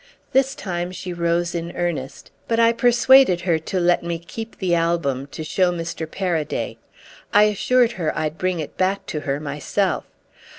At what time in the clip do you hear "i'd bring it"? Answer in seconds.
8.17-8.77